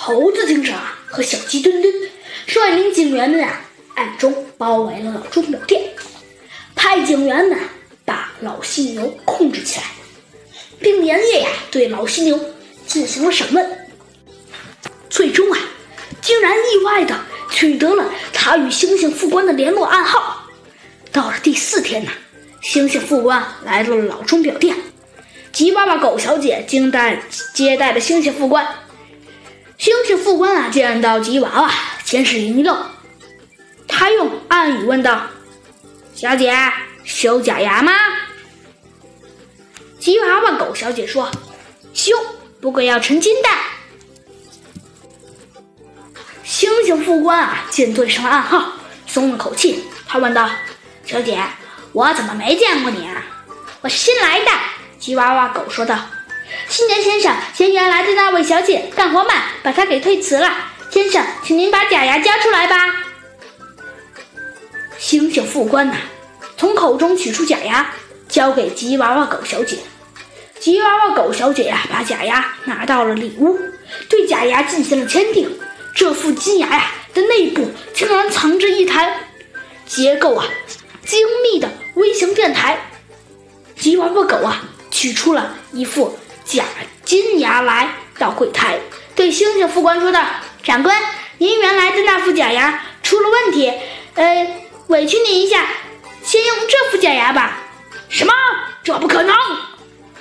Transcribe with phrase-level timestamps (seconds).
[0.00, 1.92] 猴子警长和小鸡墩墩
[2.46, 3.62] 率领警员们啊，
[3.96, 5.90] 暗中包围了老钟表店，
[6.76, 7.58] 派警员们
[8.04, 9.86] 把老犀牛控制起来，
[10.78, 12.38] 并连夜呀对老犀牛
[12.86, 13.88] 进行了审问。
[15.10, 15.58] 最终啊，
[16.22, 17.18] 竟然意外的
[17.50, 20.46] 取得了他与猩猩副官的联络暗号。
[21.10, 22.10] 到了第四天呢，
[22.62, 24.76] 猩猩副官来到了老钟表店，
[25.52, 27.20] 吉娃娃狗小姐惊待
[27.52, 28.64] 接待了猩猩副官。
[29.78, 31.72] 猩猩副官啊，见到吉娃娃，
[32.04, 32.76] 先是一愣，
[33.86, 35.28] 他用暗语问道
[36.16, 36.52] ：“小姐，
[37.04, 37.92] 修假牙吗？”
[40.00, 41.30] 吉娃娃狗小姐说
[41.94, 42.12] ：“修，
[42.60, 43.52] 不过要成金蛋。”
[46.44, 48.72] 猩猩副官啊，见对上了暗号，
[49.06, 49.84] 松了口气。
[50.08, 50.50] 他问道
[51.06, 51.40] ：“小姐，
[51.92, 53.24] 我怎么没见过你啊
[53.82, 54.46] ？”“我是新来的。”
[54.98, 55.96] 吉娃娃狗说道。
[56.68, 60.50] 新年先生嫌原来的那位小姐干活慢，把她给推辞了。
[60.90, 62.76] 先生，请您把假牙交出来吧。
[65.00, 65.96] 猩猩副官呐，
[66.58, 67.90] 从口中取出假牙，
[68.28, 69.78] 交给吉娃娃狗小姐。
[70.60, 73.58] 吉娃娃狗小姐呀，把假牙拿到了里屋，
[74.10, 75.50] 对假牙进行了鉴定。
[75.94, 79.20] 这副金牙呀的内部竟然藏着一台
[79.84, 80.46] 结构啊
[81.04, 82.78] 精密的微型电台。
[83.76, 86.16] 吉娃娃狗啊，取出了一副。
[86.48, 86.64] 假
[87.04, 88.80] 金牙来到柜台，
[89.14, 90.24] 对猩猩副官说道
[90.64, 90.98] ：“长官，
[91.36, 93.70] 您原来的那副假牙出了问题，
[94.14, 94.46] 呃，
[94.86, 95.66] 委屈您一下，
[96.24, 97.58] 先用这副假牙吧。
[98.08, 98.32] ”“什么？
[98.82, 99.36] 这不可能！”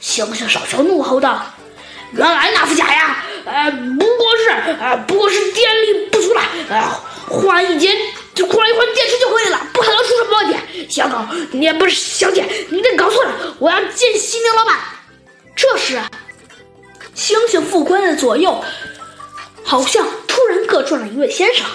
[0.00, 1.44] 猩猩少校怒吼道
[2.14, 4.50] ：“原来那副假牙，呃，不过是，
[4.80, 6.82] 呃，不过是电力不足了，呃，
[7.28, 7.88] 换一节，
[8.48, 10.86] 换一换电池就可以了，不可能出什么问题。
[10.88, 11.18] 小狗，
[11.50, 14.78] 你也不是小姐，你这搞错了，我要见犀牛老板。”
[15.82, 16.00] 这时，
[17.16, 18.62] 猩猩副官的左右
[19.64, 21.66] 好像突然各转了一位先生。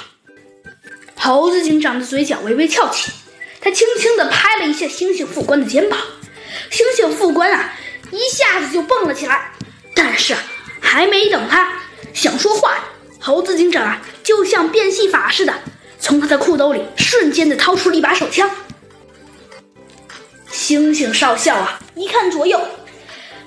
[1.17, 3.11] 猴子警长的嘴角微微翘起，
[3.59, 5.99] 他轻轻地拍了一下猩猩副官的肩膀。
[6.71, 7.73] 猩猩副官啊，
[8.11, 9.51] 一下子就蹦了起来。
[9.93, 10.33] 但是
[10.79, 11.73] 还没等他
[12.13, 12.79] 想说话，
[13.19, 15.53] 猴子警长啊，就像变戏法似的，
[15.99, 18.49] 从他的裤兜里瞬间的掏出了一把手枪。
[20.49, 22.61] 猩猩少校啊，一看左右。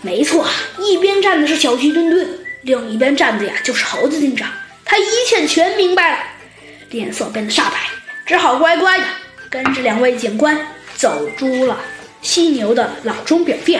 [0.03, 0.47] 没错，
[0.78, 2.27] 一边站的是小鸡墩墩，
[2.62, 4.50] 另一边站的呀就是猴子警长。
[4.83, 6.19] 他一切全明白了，
[6.88, 7.77] 脸色变得煞白，
[8.25, 9.05] 只好乖乖的
[9.50, 10.59] 跟着两位警官
[10.97, 11.78] 走出了
[12.22, 13.78] 犀牛的老钟表店。